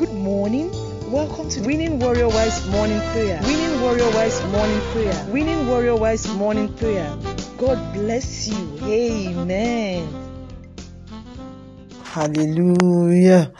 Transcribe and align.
Good 0.00 0.14
morning. 0.14 0.70
Welcome 1.12 1.50
to 1.50 1.60
Winning 1.60 1.98
Warrior 1.98 2.28
Wives 2.28 2.66
Morning 2.68 2.98
Prayer. 3.12 3.38
Winning 3.42 3.82
Warrior 3.82 4.10
Wives 4.12 4.42
Morning 4.44 4.80
Prayer. 4.92 5.26
Winning 5.28 5.68
Warrior 5.68 5.94
Wives 5.94 6.26
Morning 6.36 6.72
Prayer. 6.72 7.14
God 7.58 7.92
bless 7.92 8.48
you. 8.48 8.78
Amen. 8.82 10.08
Hallelujah. 12.02 13.52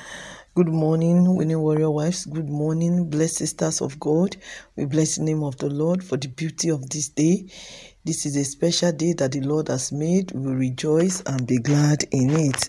Good 0.55 0.69
morning, 0.69 1.37
winning 1.37 1.61
warrior 1.61 1.91
wives. 1.91 2.25
Good 2.25 2.49
morning, 2.49 3.11
blessed 3.11 3.37
sisters 3.37 3.83
of 3.83 4.01
God. 4.01 4.39
We 4.77 4.87
bless 4.87 5.17
the 5.17 5.25
name 5.25 5.43
of 5.43 5.59
the 5.59 5.69
Lord 5.69 6.03
for 6.03 6.17
the 6.17 6.29
beauty 6.29 6.71
of 6.71 6.89
this 6.89 7.11
day. 7.11 7.49
This 8.03 8.25
is 8.25 8.35
a 8.37 8.45
special 8.45 8.93
day 8.93 9.13
that 9.19 9.33
the 9.33 9.43
Lord 9.43 9.69
has 9.69 9.93
made. 9.93 10.33
We 10.33 10.53
rejoice 10.53 11.21
and 11.27 11.47
be 11.47 11.59
glad 11.59 12.03
in 12.11 12.31
it. 12.31 12.61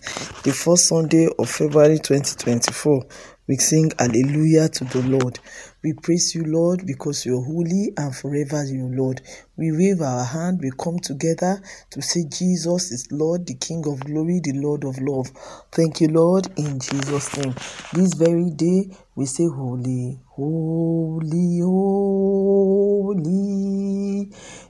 The 0.44 0.52
first 0.52 0.88
Sunday 0.88 1.26
of 1.38 1.48
February 1.48 1.98
2024, 2.00 3.02
we 3.48 3.56
sing 3.56 3.92
Hallelujah 3.98 4.68
to 4.68 4.84
the 4.84 5.02
Lord. 5.04 5.38
We 5.82 5.94
praise 5.94 6.34
you, 6.34 6.44
Lord, 6.44 6.86
because 6.86 7.24
you're 7.24 7.42
holy 7.42 7.94
and 7.96 8.14
forever 8.14 8.62
you, 8.64 8.88
Lord. 8.94 9.22
We 9.56 9.72
wave 9.72 10.02
our 10.02 10.22
hand, 10.24 10.60
we 10.62 10.70
come 10.78 10.98
together 10.98 11.62
to 11.90 12.02
say 12.02 12.24
Jesus 12.28 12.92
is 12.92 13.10
Lord, 13.10 13.46
the 13.46 13.54
King 13.54 13.84
of 13.86 14.00
glory, 14.00 14.40
the 14.44 14.52
Lord 14.52 14.84
of 14.84 14.98
love. 15.00 15.30
Thank 15.72 16.02
you, 16.02 16.08
Lord, 16.08 16.48
in 16.58 16.78
Jesus' 16.78 17.36
name. 17.38 17.54
This 17.94 18.12
very 18.14 18.50
day, 18.50 18.94
we 19.16 19.26
say, 19.26 19.46
Holy, 19.46 20.20
holy, 20.28 21.60
holy, 21.62 23.42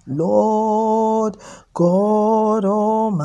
Lord 0.07 1.37
God 1.73 2.65
Almighty, 2.65 3.21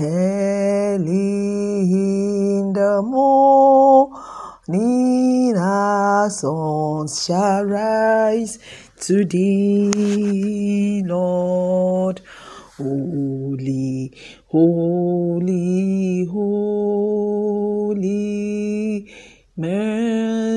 early 0.00 1.06
the 2.72 3.00
morning 3.02 3.46
our 5.56 6.28
sons 6.30 7.24
shall 7.24 7.64
rise 7.64 8.58
to 9.02 9.24
thee, 9.24 11.04
Lord. 11.06 12.20
Holy, 12.76 14.12
holy, 14.48 16.26
holy, 16.26 17.46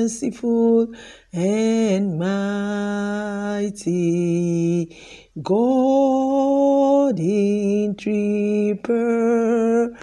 merciful 0.00 0.88
and 1.32 2.18
mighty, 2.18 3.76
God 5.42 7.18
in 7.18 7.94
three 7.96 8.80
persons, 8.82 9.98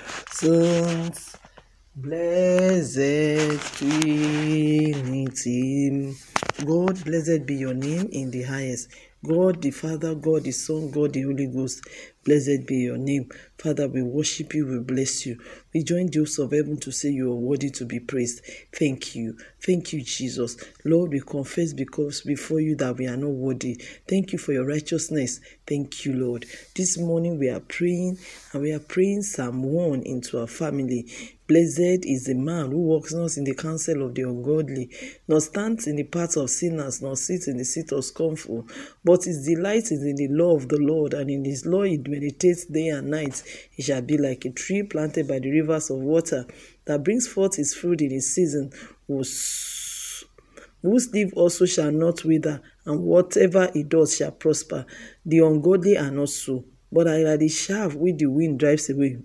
blessed 1.95 3.59
Trinity. 3.78 5.08
God, 6.66 7.03
blessed 7.03 7.45
be 7.48 7.56
your 7.56 7.73
name 7.73 8.08
in 8.12 8.30
the 8.30 8.44
highest. 8.44 8.90
God 9.25 9.62
the 9.64 9.72
Father, 9.72 10.14
God 10.14 10.44
the 10.44 10.52
Son, 10.52 10.92
God 10.92 11.14
the 11.14 11.23
Holy 11.23 11.48
Ghost, 11.48 11.81
blessed 12.23 12.68
be 12.68 12.75
your 12.75 12.98
name. 12.98 13.28
Father, 13.58 13.88
we 13.88 14.03
worship 14.03 14.53
you, 14.53 14.67
we 14.67 14.80
bless 14.80 15.25
you. 15.25 15.39
We 15.73 15.83
join 15.83 16.08
the 16.08 16.19
hosts 16.19 16.38
of 16.38 16.52
heaven 16.52 16.77
to 16.77 16.91
say 16.91 17.09
you 17.09 17.31
are 17.31 17.36
worthy 17.36 17.72
to 17.72 17.86
be 17.86 18.00
praised. 18.00 18.41
Thank 18.72 19.16
you. 19.16 19.36
Thank 19.66 19.94
you, 19.94 20.03
Jesus. 20.03 20.58
Lord, 20.86 21.11
we 21.11 21.22
confess 21.22 21.73
because 21.73 22.22
before 22.22 22.59
you 22.59 22.75
that 22.75 22.97
we 22.97 23.08
are 23.08 23.17
not 23.17 23.31
worthy. 23.31 23.81
Thank 24.08 24.31
you 24.31 24.38
for 24.38 24.53
your 24.53 24.66
righteousness. 24.67 25.39
Thank 25.66 26.05
you, 26.05 26.13
Lord. 26.13 26.45
This 26.75 27.00
morning 27.00 27.39
we 27.39 27.50
are 27.50 27.59
praying 27.59 28.19
and 28.53 28.61
we 28.61 28.72
are 28.73 28.80
praying 28.80 29.23
Psalm 29.23 29.63
1 29.63 30.03
into 30.03 30.39
our 30.39 30.47
family. 30.47 31.08
Blessed 31.47 32.03
is 32.03 32.25
the 32.25 32.33
man 32.33 32.72
who 32.72 32.80
walks 32.80 33.13
not 33.13 33.38
in 33.38 33.45
the 33.45 33.55
counsel 33.55 34.03
of 34.03 34.16
the 34.16 34.23
ungodly, 34.23 34.89
nor 35.30 35.39
stands 35.39 35.88
in 35.88 35.95
the 35.95 36.03
path 36.03 36.35
of 36.35 36.50
sinners, 36.50 37.02
nor 37.02 37.16
sits 37.16 37.47
in 37.47 37.55
the 37.55 37.63
seat 37.63 37.94
of 37.94 38.03
scornful, 38.03 38.67
but 39.06 39.23
his 39.23 39.46
delight 39.46 39.84
is 39.84 40.03
in 40.03 40.17
the 40.17 40.28
law 40.28 40.57
of 40.57 40.67
the 40.67 40.78
Lord, 40.78 41.13
and 41.13 41.29
in 41.29 41.46
his 41.46 41.66
law 41.66 41.84
he 41.84 41.97
meditates 42.06 42.66
day 42.66 42.90
and 42.90 43.09
night. 43.09 43.44
He 43.72 43.84
shall 43.84 44.02
be 44.02 44.18
like 44.18 44.46
a 44.46 44.52
tree 44.52 44.84
planted 44.84 45.28
by 45.28 45.40
the 45.40 45.52
rivers 45.52 45.90
of 45.90 45.97
water, 45.97 46.46
that 46.85 47.03
brings 47.03 47.28
forth 47.28 47.56
his 47.56 47.74
fruit 47.74 48.02
in 48.02 48.12
his 48.12 48.34
season, 48.34 48.72
whose, 49.08 50.24
whose 50.81 51.12
leaf 51.12 51.31
also 51.35 51.66
shall 51.66 51.91
not 51.91 52.24
wither, 52.24 52.62
and 52.85 53.02
whatever 53.02 53.69
he 53.74 53.84
does 53.84 54.16
shall 54.16 54.31
prosper. 54.31 54.85
The 55.25 55.40
ungodly 55.40 55.97
are 55.97 56.12
not 56.12 56.30
so, 56.30 56.66
but 56.91 57.08
are 57.08 57.19
like 57.19 57.40
the 57.40 57.50
shaft 57.50 57.96
which 57.96 58.18
the 58.18 58.28
wind 58.28 58.59
drives 58.59 58.90
away. 58.90 59.19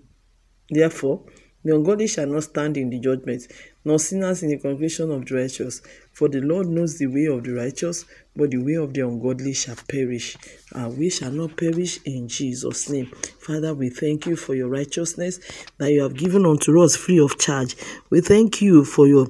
Therefore, 0.69 1.25
the 1.63 1.75
ungodly 1.75 2.07
shall 2.07 2.27
not 2.27 2.43
stand 2.43 2.77
in 2.77 2.89
the 2.89 2.99
judgment, 2.99 3.47
nor 3.85 3.99
sinners 3.99 4.43
in 4.43 4.49
the 4.49 4.57
congregation 4.57 5.11
of 5.11 5.25
the 5.25 5.35
righteous. 5.35 5.81
For 6.11 6.27
the 6.27 6.41
Lord 6.41 6.67
knows 6.67 6.97
the 6.97 7.07
way 7.07 7.25
of 7.25 7.43
the 7.43 7.53
righteous, 7.53 8.05
but 8.35 8.51
the 8.51 8.57
way 8.57 8.73
of 8.73 8.93
the 8.93 9.01
ungodly 9.01 9.53
shall 9.53 9.77
perish. 9.87 10.35
And 10.73 10.97
we 10.97 11.09
shall 11.09 11.31
not 11.31 11.57
perish 11.57 11.99
in 12.05 12.27
Jesus' 12.27 12.89
name. 12.89 13.07
Father, 13.39 13.73
we 13.73 13.89
thank 13.89 14.25
you 14.25 14.35
for 14.35 14.55
your 14.55 14.69
righteousness 14.69 15.39
that 15.77 15.91
you 15.91 16.01
have 16.01 16.15
given 16.15 16.45
unto 16.45 16.81
us 16.81 16.95
free 16.95 17.19
of 17.19 17.39
charge. 17.39 17.75
We 18.09 18.21
thank 18.21 18.61
you 18.61 18.83
for 18.83 19.07
your 19.07 19.27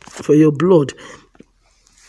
for 0.00 0.34
your 0.34 0.52
blood 0.52 0.92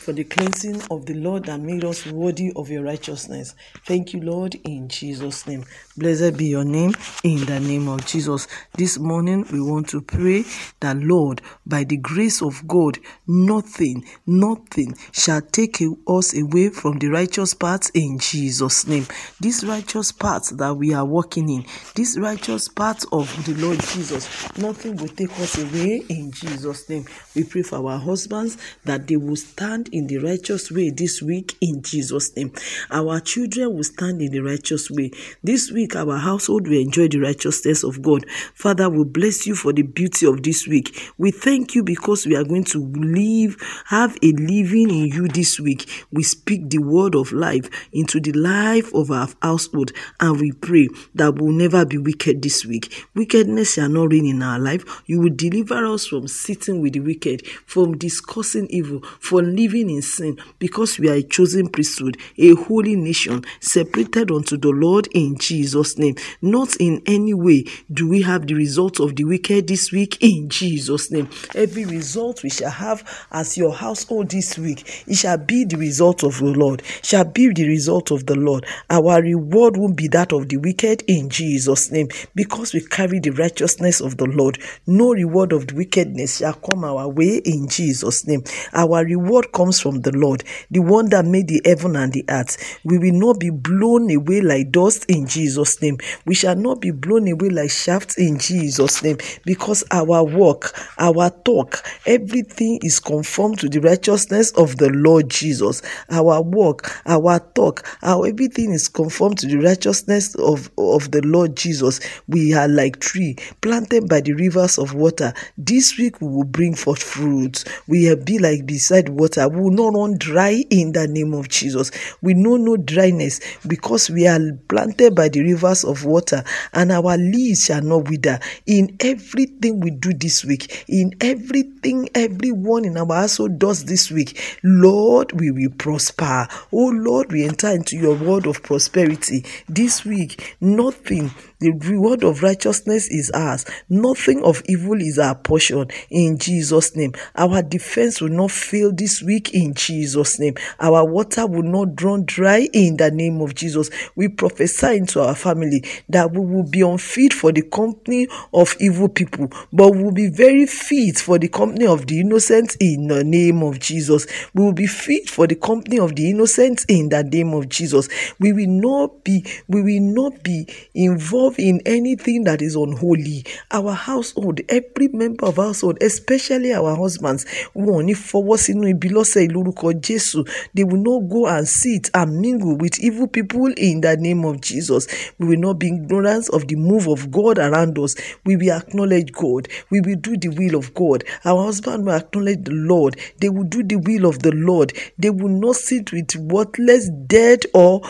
for 0.06 0.14
the 0.14 0.24
cleansing 0.24 0.80
of 0.92 1.08
the 1.08 1.16
Lord 1.16 1.46
that 1.46 1.60
made 1.60 1.84
us 1.84 2.06
worthy 2.06 2.52
of 2.56 2.70
your 2.70 2.84
righteousness. 2.84 3.56
Thank 3.88 4.14
you, 4.14 4.22
Lord, 4.22 4.54
in 4.64 4.88
Jesus' 4.88 5.48
name. 5.48 5.66
Blessed 5.98 6.38
be 6.38 6.46
your 6.46 6.64
name 6.64 6.94
in 7.24 7.44
the 7.46 7.60
name 7.60 7.88
of 7.88 8.06
Jesus. 8.06 8.48
This 8.76 9.00
morning 9.00 9.48
we 9.52 9.60
want 9.60 9.90
to 9.90 10.02
pray 10.02 10.44
that, 10.82 10.98
Lord, 10.98 11.42
by 11.66 11.86
the 11.86 11.98
grace 11.98 12.44
of 12.44 12.68
God, 12.68 13.00
nothing, 13.26 14.06
nothing 14.28 14.96
shall 15.12 15.42
take 15.42 15.82
us 16.08 16.38
away 16.38 16.70
from 16.70 17.00
the 17.00 17.08
righteous 17.08 17.56
path 17.56 17.90
in 17.96 18.20
Jesus' 18.20 18.86
name. 18.86 19.08
This 19.40 19.64
righteous 19.64 20.12
path 20.12 20.56
that 20.58 20.76
we 20.76 20.94
are 20.94 21.06
walking 21.06 21.50
in, 21.50 21.66
this 21.96 22.16
righteous 22.20 22.68
path 22.68 23.06
of 23.12 23.28
the 23.46 23.56
Lord 23.56 23.80
Jesus, 23.80 24.56
nothing 24.56 24.98
will 24.98 25.08
take 25.08 25.32
us 25.40 25.58
away 25.58 26.04
in 26.10 26.32
Jesus' 26.32 26.88
name. 26.90 27.06
We 27.34 27.44
pray 27.44 27.64
for 27.64 27.78
our 27.78 27.98
husbands 27.98 28.58
that 28.84 29.08
they 29.08 29.16
will 29.16 29.36
stand 29.36 29.90
in 29.96 30.08
the 30.08 30.18
righteous 30.18 30.70
way 30.70 30.90
this 30.90 31.22
week 31.22 31.56
in 31.62 31.82
Jesus' 31.82 32.36
name. 32.36 32.52
Our 32.92 33.22
children 33.22 33.74
will 33.74 33.86
stand 33.86 34.22
in 34.22 34.32
the 34.32 34.42
righteous 34.42 34.92
way. 34.92 35.12
This 35.42 35.72
week, 35.72 35.96
our 35.96 36.18
household 36.18 36.68
will 36.68 36.80
enjoy 36.82 37.08
the 37.08 37.20
righteousness 37.20 37.82
of 37.82 38.02
God. 38.02 38.30
Father, 38.54 38.90
we 38.90 39.06
bless 39.06 39.48
you 39.48 39.56
for 39.56 39.72
the 39.72 39.84
beauty 39.84 40.26
of 40.26 40.44
this 40.44 40.68
week. 40.68 41.14
We 41.18 41.32
thank 41.32 41.76
you 41.76 41.84
because 41.84 42.26
we 42.26 42.36
are 42.36 42.44
going 42.44 42.66
to 42.66 42.80
live, 42.80 43.56
have 43.86 44.18
a 44.22 44.34
living 44.34 44.90
in 44.90 45.06
you 45.08 45.30
this 45.30 45.62
week. 45.62 46.06
We 46.12 46.24
speak 46.24 46.70
the 46.70 46.80
word 46.80 47.16
of 47.16 47.32
life 47.32 47.70
into 47.94 48.20
the 48.20 48.34
life 48.34 48.94
of 48.94 49.12
our 49.12 49.30
household 49.42 49.94
and 50.20 50.42
we 50.42 50.52
pray 50.52 50.90
that 51.16 51.36
we'll 51.36 51.54
never 51.54 51.86
be 51.86 51.98
wicked 51.98 52.42
this 52.42 52.66
week. 52.66 53.08
Wickedness 53.16 53.76
shall 53.76 53.90
not 53.90 54.12
reign 54.12 54.26
in 54.26 54.44
our 54.44 54.60
life. 54.60 55.04
You 55.06 55.22
will 55.22 55.34
deliver 55.34 55.86
us 55.86 56.06
from 56.06 56.28
sitting 56.28 56.82
with 56.82 56.94
the 56.94 57.00
wicked, 57.00 57.48
from 57.66 57.98
discussing 57.98 58.68
evil, 58.70 59.02
from 59.20 59.56
living 59.56 59.85
in 59.90 60.02
sin, 60.02 60.38
because 60.60 61.00
we 61.00 61.10
are 61.10 61.16
a 61.16 61.24
chosen 61.24 61.70
priesthood, 61.70 62.18
a 62.38 62.54
holy 62.56 62.96
nation, 62.96 63.44
separated 63.60 64.32
unto 64.32 64.58
the 64.58 64.70
Lord 64.70 65.08
in 65.14 65.38
Jesus' 65.38 65.98
name. 65.98 66.16
Not 66.42 66.76
in 66.78 67.02
any 67.06 67.34
way 67.34 67.66
do 67.92 68.10
we 68.10 68.22
have 68.24 68.48
the 68.48 68.54
results 68.54 69.00
of 69.00 69.16
the 69.16 69.24
wicked 69.24 69.68
this 69.68 69.92
week 69.92 70.18
in 70.22 70.50
Jesus' 70.50 71.12
name. 71.12 71.30
Every 71.54 71.86
result 71.86 72.44
we 72.44 72.50
shall 72.50 72.72
have 72.72 73.28
as 73.32 73.58
your 73.58 73.74
household 73.74 74.30
this 74.30 74.58
week, 74.58 75.04
it 75.08 75.16
shall 75.16 75.38
be 75.38 75.66
the 75.66 75.78
result 75.78 76.24
of 76.24 76.38
the 76.38 76.46
Lord, 76.46 76.84
shall 77.02 77.26
be 77.26 77.52
the 77.54 77.68
result 77.68 78.12
of 78.12 78.26
the 78.26 78.36
Lord. 78.36 78.66
Our 78.90 79.22
reward 79.22 79.78
won't 79.78 79.98
be 79.98 80.08
that 80.10 80.32
of 80.32 80.50
the 80.50 80.58
wicked 80.58 81.04
in 81.08 81.30
Jesus' 81.30 81.92
name, 81.92 82.10
because 82.34 82.74
we 82.74 82.82
carry 82.82 83.20
the 83.20 83.32
righteousness 83.32 84.02
of 84.02 84.18
the 84.18 84.26
Lord. 84.26 84.60
No 84.88 85.14
reward 85.14 85.54
of 85.54 85.68
the 85.68 85.76
wickedness 85.76 86.38
shall 86.38 86.54
come 86.54 86.84
our 86.84 87.08
way 87.08 87.42
in 87.46 87.68
Jesus' 87.68 88.26
name. 88.28 88.44
Our 88.74 89.04
reward 89.04 89.52
comes 89.52 89.75
from 89.80 90.02
the 90.02 90.12
Lord, 90.12 90.44
the 90.70 90.80
one 90.80 91.10
that 91.10 91.26
made 91.26 91.48
the 91.48 91.62
heaven 91.66 91.96
and 91.96 92.14
the 92.14 92.26
earth. 92.30 92.80
We 92.84 92.98
will 92.98 93.14
not 93.14 93.40
be 93.40 93.50
blown 93.50 94.14
away 94.16 94.42
like 94.42 94.72
dust 94.72 95.06
in 95.10 95.28
Jesus' 95.28 95.82
name. 95.82 95.98
We 96.26 96.36
shall 96.36 96.56
not 96.56 96.82
be 96.82 96.92
blown 96.92 97.28
away 97.28 97.50
like 97.50 97.72
shafts 97.72 98.18
in 98.18 98.38
Jesus' 98.38 99.02
name, 99.02 99.18
because 99.46 99.84
our 99.92 100.24
work, 100.24 100.78
our 101.00 101.30
talk, 101.30 101.84
everything 102.06 102.80
is 102.84 103.00
conformed 103.00 103.60
to 103.60 103.70
the 103.70 103.80
righteousness 103.80 104.52
of 104.52 104.78
the 104.78 104.90
Lord 104.90 105.30
Jesus. 105.30 105.82
Our 106.10 106.42
work, 106.42 106.92
our 107.06 107.40
talk, 107.40 107.88
our 108.04 108.28
everything 108.28 108.72
is 108.74 108.90
conformed 108.90 109.38
to 109.40 109.48
the 109.48 109.58
righteousness 109.58 110.36
of, 110.36 110.70
of 110.78 111.12
the 111.12 111.22
Lord 111.22 111.56
Jesus. 111.56 112.00
We 112.28 112.54
are 112.54 112.68
like 112.68 113.00
tree 113.00 113.38
planted 113.62 114.10
by 114.10 114.22
the 114.22 114.34
rivers 114.34 114.78
of 114.78 114.94
water. 114.94 115.34
This 115.58 115.98
week 115.98 116.20
we 116.22 116.28
will 116.28 116.44
bring 116.44 116.76
forth 116.76 117.02
fruits. 117.02 117.66
We 117.88 118.10
will 118.10 118.24
be 118.24 118.40
like 118.40 118.66
beside 118.66 119.10
water. 119.10 119.48
We 119.48 119.62
will 119.66 119.72
not 119.72 119.98
run 120.00 120.18
dry 120.18 120.64
in 120.70 120.92
the 120.92 121.08
name 121.08 121.34
of 121.34 121.50
Jesus. 121.50 121.90
We 122.22 122.36
know 122.36 122.56
no 122.56 122.78
dryness 122.78 123.40
because 123.66 124.10
we 124.10 124.28
are 124.28 124.40
planted 124.68 125.16
by 125.16 125.30
the 125.30 125.42
rivers 125.42 125.84
of 125.84 126.06
water 126.06 126.44
and 126.74 126.92
our 126.92 127.18
leaves 127.18 127.66
shall 127.66 127.82
not 127.82 128.10
wither. 128.10 128.40
In 128.68 128.96
everything 129.00 129.80
we 129.80 129.90
do 129.92 130.14
this 130.14 130.46
week, 130.46 130.86
in 130.88 131.14
everything 131.20 132.10
everyone 132.14 132.86
in 132.86 132.98
our 132.98 133.16
household 133.16 133.58
does 133.58 133.86
this 133.86 134.12
week, 134.12 134.60
Lord, 134.64 135.32
we 135.40 135.50
will 135.50 135.72
prosper. 135.78 136.48
Oh 136.72 136.92
Lord, 136.94 137.32
we 137.32 137.44
enter 137.44 137.70
into 137.70 137.98
your 137.98 138.16
word 138.16 138.46
of 138.46 138.62
prosperity 138.62 139.46
this 139.68 140.06
week. 140.06 140.56
Nothing 140.62 141.32
the 141.60 141.72
reward 141.72 142.24
of 142.24 142.44
righteousness 142.44 143.08
is 143.08 143.32
ours. 143.32 143.66
Nothing 143.90 144.44
of 144.44 144.62
evil 144.68 145.00
is 145.00 145.18
our 145.18 145.36
portion 145.36 145.88
in 146.10 146.38
Jesus' 146.38 146.96
name. 146.96 147.14
Our 147.36 147.62
defense 147.62 148.20
will 148.22 148.30
not 148.30 148.52
fail 148.52 148.92
this 148.92 149.22
week 149.24 149.54
in 149.54 149.74
Jesus' 149.74 150.38
name. 150.40 150.56
Our 150.80 151.06
water 151.10 151.48
will 151.48 151.64
not 151.64 152.02
run 152.02 152.26
dry 152.26 152.68
in 152.74 152.98
the 152.98 153.10
name 153.10 153.42
of 153.42 153.56
Jesus. 153.56 153.90
We 154.16 154.28
prophesy 154.28 154.98
into 154.98 155.22
our 155.22 155.36
family 155.36 155.84
that 156.10 156.32
we 156.32 156.40
will 156.40 156.70
be 156.70 156.82
unfit 156.82 157.34
for 157.34 157.52
the 157.52 157.62
company 157.62 158.28
of 158.54 158.76
evil 158.80 159.08
people, 159.08 159.50
but 159.72 159.96
will 159.96 160.12
be 160.12 160.30
very 160.30 160.66
fit 160.66 161.18
for 161.20 161.40
the 161.40 161.48
company 161.48 161.88
of 161.88 162.08
the 162.08 162.20
innocent 162.20 162.76
in 162.80 163.08
the 163.08 163.24
name 163.24 163.64
of 163.64 163.80
Jesus. 163.80 164.28
We 164.54 164.64
will 164.64 164.74
be 164.74 164.88
fit 164.88 165.30
for 165.30 165.48
the 165.48 165.56
company 165.56 166.00
of 166.00 166.16
the 166.16 166.30
innocent 166.30 166.86
in 166.90 167.10
the 167.10 167.24
name 167.24 167.54
of 167.54 167.70
Jesus. 167.70 168.10
We 168.40 168.52
will 168.52 168.68
not 168.68 169.24
be, 169.24 169.46
we 169.68 169.82
will 169.82 170.02
not 170.02 170.44
be 170.44 170.68
involved 170.94 171.55
in 171.60 171.82
anything 171.86 172.44
that 172.46 172.62
is 172.62 172.76
unholy. 172.76 173.46
Our 173.72 173.94
household, 173.94 174.62
every 174.70 175.08
member 175.10 175.46
of 175.46 175.56
household, 175.58 175.98
especially 176.02 176.74
our 176.74 176.96
husbands, 176.96 177.46
wọn 177.76 178.06
ní 178.06 178.14
fọwọ́ 178.16 178.58
sínú 178.58 178.88
ibi 178.90 179.10
lọ́sẹ̀ 179.10 179.48
ìlórúkọ 179.48 179.94
Jésù. 180.02 180.48
They 180.74 180.84
will 180.84 181.02
not 181.02 181.30
go 181.30 181.46
and 181.48 181.68
sit 181.68 182.10
and 182.14 182.40
mingle 182.40 182.76
with 182.78 183.00
evil 183.00 183.28
people 183.28 183.72
in 183.78 184.02
the 184.02 184.16
name 184.18 184.46
of 184.46 184.62
Jesus. 184.62 185.08
We 185.40 185.48
will 185.48 185.60
not 185.60 185.80
be 185.80 185.88
ignorant 185.88 186.50
of 186.50 186.68
the 186.68 186.76
move 186.76 187.08
of 187.08 187.32
God 187.32 187.58
around 187.60 187.98
us. 188.00 188.16
We 188.46 188.56
will 188.58 188.72
acknowledge 188.72 189.32
God. 189.32 189.68
We 189.90 190.02
will 190.02 190.16
do 190.18 190.38
the 190.38 190.50
will 190.50 190.76
of 190.76 190.94
God. 190.94 191.24
Our 191.44 191.64
husband 191.66 192.06
will 192.06 192.14
acknowledge 192.14 192.64
the 192.64 192.74
Lord. 192.74 193.18
They 193.40 193.50
will 193.50 193.64
do 193.64 193.84
the 193.84 193.98
will 193.98 194.26
of 194.26 194.40
the 194.40 194.52
Lord. 194.52 194.94
They 195.18 195.30
will 195.30 195.50
not 195.50 195.76
sit 195.76 196.12
with 196.12 196.36
worthless, 196.36 197.10
dead, 197.28 197.66
or 197.74 198.02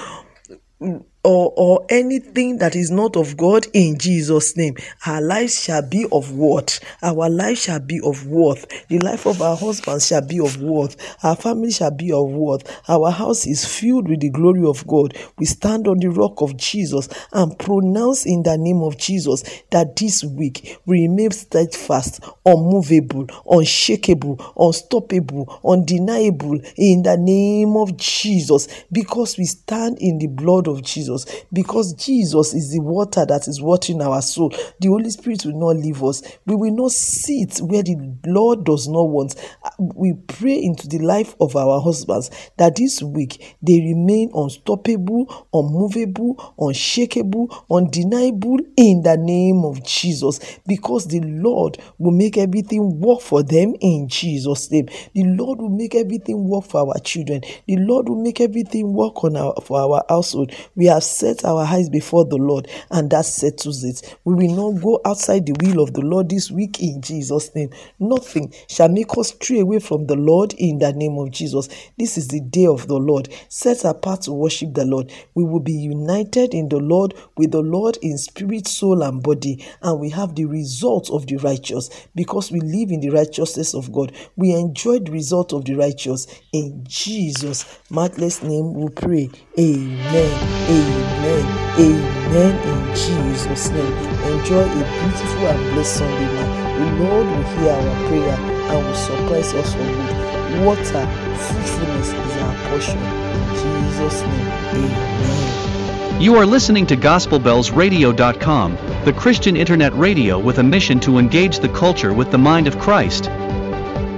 or, 1.25 1.51
or 1.57 1.85
anything 1.89 2.57
that 2.59 2.75
is 2.75 2.91
not 2.91 3.17
of 3.17 3.35
God 3.35 3.65
in 3.73 3.97
Jesus' 3.97 4.55
name. 4.55 4.75
Our 5.07 5.21
lives 5.21 5.63
shall 5.63 5.81
be 5.81 6.05
of 6.11 6.31
worth. 6.31 6.79
Our 7.01 7.29
life 7.29 7.57
shall 7.57 7.79
be 7.79 7.99
of 8.03 8.27
worth. 8.27 8.87
The 8.89 8.99
life 8.99 9.25
of 9.25 9.41
our 9.41 9.57
husbands 9.57 10.05
shall 10.05 10.21
be 10.21 10.39
of 10.39 10.61
worth. 10.61 10.95
Our 11.23 11.35
family 11.35 11.71
shall 11.71 11.89
be 11.89 12.11
of 12.11 12.29
worth. 12.29 12.79
Our 12.87 13.09
house 13.09 13.47
is 13.47 13.65
filled 13.65 14.07
with 14.07 14.19
the 14.19 14.29
glory 14.29 14.65
of 14.65 14.85
God. 14.85 15.17
We 15.39 15.47
stand 15.47 15.87
on 15.87 15.97
the 15.97 16.09
rock 16.09 16.41
of 16.41 16.57
Jesus 16.57 17.09
and 17.33 17.57
pronounce 17.57 18.27
in 18.27 18.43
the 18.43 18.57
name 18.57 18.83
of 18.83 18.97
Jesus 18.97 19.43
that 19.71 19.95
this 19.95 20.23
week 20.23 20.77
we 20.85 21.07
remain 21.07 21.31
steadfast, 21.31 22.23
unmovable, 22.45 23.25
unshakable, 23.49 24.53
unstoppable, 24.57 25.59
undeniable 25.65 26.59
in 26.77 27.01
the 27.01 27.17
name 27.17 27.75
of 27.77 27.97
Jesus 27.97 28.67
because 28.91 29.37
we 29.37 29.45
stand 29.45 29.97
in 29.99 30.19
the 30.19 30.27
blood 30.27 30.67
of 30.67 30.83
Jesus. 30.83 31.14
Jesus 31.23 31.43
because 31.53 31.93
Jesus 31.93 32.53
is 32.53 32.71
the 32.71 32.79
water 32.81 33.25
that 33.25 33.47
is 33.47 33.61
watering 33.61 34.01
our 34.01 34.21
soul. 34.21 34.49
The 34.79 34.87
Holy 34.87 35.09
Spirit 35.09 35.45
will 35.45 35.59
not 35.59 35.81
leave 35.81 36.03
us. 36.03 36.21
We 36.45 36.55
will 36.55 36.75
not 36.75 36.91
sit 36.91 37.59
where 37.59 37.83
the 37.83 37.97
Lord 38.25 38.65
does 38.65 38.87
not 38.87 39.03
want. 39.03 39.35
We 39.79 40.13
pray 40.27 40.61
into 40.61 40.87
the 40.87 40.99
life 40.99 41.35
of 41.39 41.55
our 41.55 41.81
husbands 41.81 42.31
that 42.57 42.75
this 42.75 43.01
week 43.01 43.57
they 43.61 43.79
remain 43.79 44.31
unstoppable, 44.33 45.47
unmovable, 45.53 46.53
unshakable, 46.59 47.65
undeniable 47.71 48.57
in 48.77 49.03
the 49.03 49.17
name 49.17 49.63
of 49.65 49.83
Jesus 49.85 50.39
because 50.67 51.07
the 51.07 51.21
Lord 51.21 51.77
will 51.97 52.11
make 52.11 52.37
everything 52.37 52.99
work 52.99 53.21
for 53.21 53.43
them 53.43 53.75
in 53.81 54.07
Jesus' 54.07 54.69
name. 54.71 54.87
The 55.13 55.23
Lord 55.23 55.59
will 55.59 55.69
make 55.69 55.95
everything 55.95 56.47
work 56.47 56.65
for 56.65 56.81
our 56.81 56.99
children. 56.99 57.41
The 57.67 57.77
Lord 57.77 58.09
will 58.09 58.21
make 58.21 58.41
everything 58.41 58.93
work 58.93 59.23
on 59.23 59.35
our 59.37 59.53
for 59.61 59.79
our 59.79 60.03
household. 60.09 60.51
We 60.75 60.85
have 60.85 61.03
set 61.05 61.45
our 61.45 61.63
eyes 61.63 61.89
before 61.89 62.25
the 62.25 62.37
Lord, 62.37 62.67
and 62.91 63.09
that 63.11 63.25
settles 63.25 63.83
it. 63.83 64.17
We 64.23 64.33
will 64.35 64.71
not 64.73 64.81
go 64.81 65.01
outside 65.05 65.45
the 65.45 65.55
will 65.61 65.81
of 65.83 65.93
the 65.93 66.01
Lord 66.01 66.29
this 66.29 66.51
week 66.51 66.81
in 66.81 67.01
Jesus' 67.01 67.53
name. 67.55 67.69
Nothing 67.99 68.53
shall 68.67 68.89
make 68.89 69.17
us 69.17 69.29
stray 69.29 69.59
away 69.59 69.79
from 69.79 70.07
the 70.07 70.15
Lord 70.15 70.53
in 70.57 70.79
the 70.79 70.91
name 70.93 71.17
of 71.17 71.31
Jesus. 71.31 71.69
This 71.97 72.17
is 72.17 72.27
the 72.27 72.41
day 72.41 72.65
of 72.65 72.87
the 72.87 72.97
Lord, 72.97 73.29
set 73.49 73.83
apart 73.85 74.21
to 74.23 74.33
worship 74.33 74.73
the 74.73 74.85
Lord. 74.85 75.11
We 75.33 75.43
will 75.43 75.59
be 75.59 75.73
united 75.73 76.53
in 76.53 76.69
the 76.69 76.79
Lord 76.79 77.13
with 77.37 77.51
the 77.51 77.61
Lord 77.61 77.97
in 78.01 78.17
spirit, 78.17 78.67
soul, 78.67 79.03
and 79.03 79.21
body, 79.21 79.63
and 79.81 79.99
we 79.99 80.09
have 80.09 80.35
the 80.35 80.45
result 80.45 81.09
of 81.11 81.27
the 81.27 81.37
righteous 81.37 81.89
because 82.15 82.51
we 82.51 82.59
live 82.61 82.91
in 82.91 82.99
the 82.99 83.09
righteousness 83.09 83.73
of 83.73 83.91
God. 83.91 84.11
We 84.35 84.53
enjoy 84.53 84.99
the 84.99 85.11
result 85.11 85.53
of 85.53 85.65
the 85.65 85.75
righteous 85.75 86.27
in 86.51 86.83
Jesus' 86.87 87.65
matchless 87.89 88.41
name. 88.43 88.73
We 88.73 88.89
pray. 88.89 89.29
Amen. 89.57 90.31
Amen. 90.69 90.94
Amen. 90.95 91.65
Amen 91.77 92.55
in 92.71 92.95
Jesus' 92.95 93.69
name. 93.69 93.93
Enjoy 94.31 94.63
a 94.63 94.73
beautiful 94.73 95.47
and 95.47 95.73
blessed 95.73 95.97
Sunday 95.97 96.33
night. 96.35 96.65
The 96.79 97.03
Lord 97.03 97.27
will 97.27 97.43
hear 97.43 97.71
our 97.71 98.07
prayer 98.07 98.37
and 98.71 98.85
will 98.85 98.95
surprise 98.95 99.53
us 99.53 99.75
with 99.75 100.65
water. 100.65 101.05
Fruitfulness 101.37 102.09
is 102.13 102.37
our 102.41 102.69
portion. 102.69 102.97
In 102.97 103.91
Jesus' 103.91 104.21
name. 104.21 104.47
Amen. 104.73 106.21
You 106.21 106.35
are 106.35 106.45
listening 106.45 106.87
to 106.87 106.95
GospelBellsRadio.com, 106.95 108.77
the 109.03 109.13
Christian 109.13 109.57
internet 109.57 109.93
radio 109.95 110.39
with 110.39 110.59
a 110.59 110.63
mission 110.63 110.99
to 111.01 111.17
engage 111.17 111.59
the 111.59 111.69
culture 111.69 112.13
with 112.13 112.31
the 112.31 112.37
mind 112.37 112.67
of 112.67 112.79
Christ. 112.79 113.29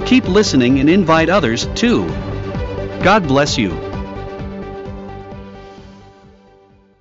Keep 0.05 0.27
listening 0.27 0.79
and 0.79 0.91
invite 0.91 1.29
others 1.29 1.65
too. 1.73 2.05
God 3.01 3.27
bless 3.27 3.57
you. 3.57 3.86